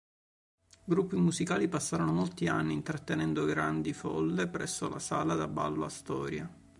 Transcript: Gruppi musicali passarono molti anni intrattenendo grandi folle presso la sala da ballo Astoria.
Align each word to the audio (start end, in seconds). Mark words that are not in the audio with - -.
Gruppi 0.83 1.15
musicali 1.17 1.67
passarono 1.67 2.11
molti 2.11 2.47
anni 2.47 2.73
intrattenendo 2.73 3.45
grandi 3.45 3.93
folle 3.93 4.47
presso 4.47 4.89
la 4.89 4.97
sala 4.97 5.35
da 5.35 5.47
ballo 5.47 5.85
Astoria. 5.85 6.49